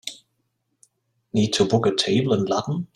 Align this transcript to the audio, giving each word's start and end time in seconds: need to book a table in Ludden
need 1.31 1.53
to 1.53 1.63
book 1.63 1.85
a 1.85 1.93
table 1.93 2.33
in 2.33 2.45
Ludden 2.45 2.87